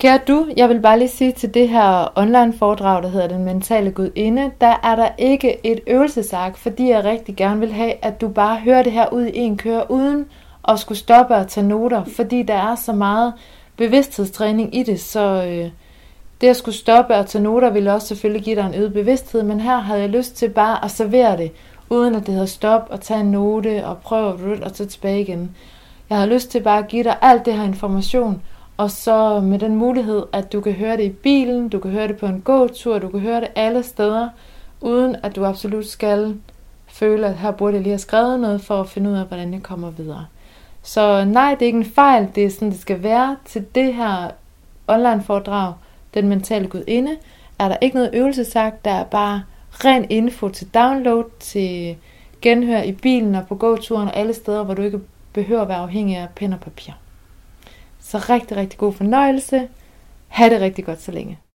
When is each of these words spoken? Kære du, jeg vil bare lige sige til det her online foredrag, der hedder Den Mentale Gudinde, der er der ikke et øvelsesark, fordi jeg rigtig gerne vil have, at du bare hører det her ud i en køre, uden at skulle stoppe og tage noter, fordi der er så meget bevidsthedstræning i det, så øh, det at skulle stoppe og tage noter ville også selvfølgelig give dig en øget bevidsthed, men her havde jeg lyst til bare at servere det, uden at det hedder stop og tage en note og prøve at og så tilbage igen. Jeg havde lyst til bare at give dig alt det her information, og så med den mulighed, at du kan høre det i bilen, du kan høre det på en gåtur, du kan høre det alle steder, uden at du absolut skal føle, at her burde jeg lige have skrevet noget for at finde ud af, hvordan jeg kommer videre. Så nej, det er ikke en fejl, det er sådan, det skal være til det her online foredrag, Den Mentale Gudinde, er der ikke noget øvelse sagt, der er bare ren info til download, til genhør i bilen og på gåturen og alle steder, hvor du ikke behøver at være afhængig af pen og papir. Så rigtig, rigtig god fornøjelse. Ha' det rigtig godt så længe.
Kære 0.00 0.20
du, 0.28 0.46
jeg 0.56 0.68
vil 0.68 0.80
bare 0.80 0.98
lige 0.98 1.08
sige 1.08 1.32
til 1.32 1.54
det 1.54 1.68
her 1.68 2.18
online 2.18 2.52
foredrag, 2.52 3.02
der 3.02 3.08
hedder 3.08 3.28
Den 3.28 3.44
Mentale 3.44 3.90
Gudinde, 3.90 4.50
der 4.60 4.74
er 4.82 4.96
der 4.96 5.08
ikke 5.18 5.66
et 5.66 5.80
øvelsesark, 5.86 6.56
fordi 6.56 6.90
jeg 6.90 7.04
rigtig 7.04 7.36
gerne 7.36 7.60
vil 7.60 7.72
have, 7.72 7.92
at 8.02 8.20
du 8.20 8.28
bare 8.28 8.56
hører 8.56 8.82
det 8.82 8.92
her 8.92 9.12
ud 9.12 9.24
i 9.24 9.38
en 9.38 9.56
køre, 9.56 9.90
uden 9.90 10.26
at 10.68 10.78
skulle 10.78 10.98
stoppe 10.98 11.34
og 11.34 11.48
tage 11.48 11.66
noter, 11.66 12.04
fordi 12.04 12.42
der 12.42 12.54
er 12.54 12.74
så 12.74 12.92
meget 12.92 13.32
bevidsthedstræning 13.76 14.76
i 14.76 14.82
det, 14.82 15.00
så 15.00 15.44
øh, 15.48 15.70
det 16.40 16.46
at 16.48 16.56
skulle 16.56 16.74
stoppe 16.74 17.14
og 17.14 17.26
tage 17.26 17.42
noter 17.42 17.70
ville 17.70 17.92
også 17.92 18.06
selvfølgelig 18.06 18.44
give 18.44 18.56
dig 18.56 18.66
en 18.66 18.74
øget 18.74 18.92
bevidsthed, 18.92 19.42
men 19.42 19.60
her 19.60 19.78
havde 19.78 20.00
jeg 20.00 20.08
lyst 20.08 20.36
til 20.36 20.48
bare 20.48 20.84
at 20.84 20.90
servere 20.90 21.36
det, 21.36 21.52
uden 21.90 22.14
at 22.14 22.26
det 22.26 22.34
hedder 22.34 22.46
stop 22.46 22.86
og 22.90 23.00
tage 23.00 23.20
en 23.20 23.30
note 23.30 23.86
og 23.86 23.98
prøve 23.98 24.28
at 24.28 24.62
og 24.62 24.70
så 24.74 24.86
tilbage 24.86 25.20
igen. 25.20 25.56
Jeg 26.10 26.18
havde 26.18 26.34
lyst 26.34 26.50
til 26.50 26.60
bare 26.60 26.78
at 26.78 26.88
give 26.88 27.04
dig 27.04 27.16
alt 27.22 27.46
det 27.46 27.54
her 27.54 27.64
information, 27.64 28.42
og 28.80 28.90
så 28.90 29.40
med 29.40 29.58
den 29.58 29.76
mulighed, 29.76 30.22
at 30.32 30.52
du 30.52 30.60
kan 30.60 30.72
høre 30.72 30.96
det 30.96 31.04
i 31.04 31.08
bilen, 31.08 31.68
du 31.68 31.78
kan 31.78 31.90
høre 31.90 32.08
det 32.08 32.16
på 32.16 32.26
en 32.26 32.40
gåtur, 32.40 32.98
du 32.98 33.08
kan 33.08 33.20
høre 33.20 33.40
det 33.40 33.48
alle 33.54 33.82
steder, 33.82 34.28
uden 34.80 35.16
at 35.22 35.36
du 35.36 35.44
absolut 35.44 35.86
skal 35.86 36.36
føle, 36.86 37.26
at 37.26 37.34
her 37.34 37.50
burde 37.50 37.74
jeg 37.74 37.82
lige 37.82 37.92
have 37.92 37.98
skrevet 37.98 38.40
noget 38.40 38.60
for 38.60 38.80
at 38.80 38.88
finde 38.88 39.10
ud 39.10 39.16
af, 39.16 39.26
hvordan 39.26 39.52
jeg 39.52 39.62
kommer 39.62 39.90
videre. 39.90 40.26
Så 40.82 41.24
nej, 41.24 41.54
det 41.54 41.62
er 41.62 41.66
ikke 41.66 41.78
en 41.78 41.84
fejl, 41.84 42.28
det 42.34 42.44
er 42.44 42.50
sådan, 42.50 42.70
det 42.70 42.80
skal 42.80 43.02
være 43.02 43.36
til 43.44 43.64
det 43.74 43.94
her 43.94 44.30
online 44.88 45.22
foredrag, 45.22 45.72
Den 46.14 46.28
Mentale 46.28 46.68
Gudinde, 46.68 47.16
er 47.58 47.68
der 47.68 47.76
ikke 47.80 47.96
noget 47.96 48.10
øvelse 48.14 48.44
sagt, 48.44 48.84
der 48.84 48.90
er 48.90 49.04
bare 49.04 49.42
ren 49.70 50.06
info 50.10 50.48
til 50.48 50.74
download, 50.74 51.24
til 51.40 51.96
genhør 52.42 52.82
i 52.82 52.92
bilen 52.92 53.34
og 53.34 53.46
på 53.46 53.54
gåturen 53.54 54.08
og 54.08 54.16
alle 54.16 54.34
steder, 54.34 54.64
hvor 54.64 54.74
du 54.74 54.82
ikke 54.82 55.00
behøver 55.32 55.62
at 55.62 55.68
være 55.68 55.78
afhængig 55.78 56.16
af 56.16 56.28
pen 56.36 56.52
og 56.52 56.60
papir. 56.60 56.92
Så 58.10 58.18
rigtig, 58.18 58.56
rigtig 58.56 58.78
god 58.78 58.92
fornøjelse. 58.92 59.68
Ha' 60.28 60.48
det 60.48 60.60
rigtig 60.60 60.84
godt 60.84 61.02
så 61.02 61.12
længe. 61.12 61.38